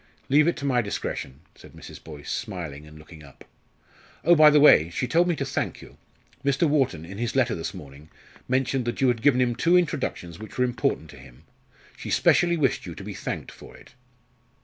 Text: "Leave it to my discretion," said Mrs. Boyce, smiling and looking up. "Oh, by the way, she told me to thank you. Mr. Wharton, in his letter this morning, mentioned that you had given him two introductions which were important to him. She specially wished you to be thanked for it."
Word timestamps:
"Leave 0.29 0.47
it 0.47 0.57
to 0.57 0.65
my 0.65 0.81
discretion," 0.81 1.41
said 1.53 1.73
Mrs. 1.73 2.03
Boyce, 2.03 2.31
smiling 2.31 2.87
and 2.87 2.97
looking 2.97 3.21
up. 3.23 3.45
"Oh, 4.23 4.33
by 4.33 4.49
the 4.49 4.59
way, 4.59 4.89
she 4.89 5.07
told 5.07 5.27
me 5.27 5.35
to 5.35 5.45
thank 5.45 5.79
you. 5.79 5.95
Mr. 6.43 6.67
Wharton, 6.67 7.05
in 7.05 7.19
his 7.19 7.35
letter 7.35 7.53
this 7.53 7.71
morning, 7.75 8.09
mentioned 8.47 8.85
that 8.85 8.99
you 8.99 9.09
had 9.09 9.21
given 9.21 9.39
him 9.41 9.55
two 9.55 9.77
introductions 9.77 10.39
which 10.39 10.57
were 10.57 10.65
important 10.65 11.11
to 11.11 11.19
him. 11.19 11.43
She 11.95 12.09
specially 12.09 12.57
wished 12.57 12.87
you 12.87 12.95
to 12.95 13.03
be 13.03 13.13
thanked 13.13 13.51
for 13.51 13.77
it." 13.77 13.91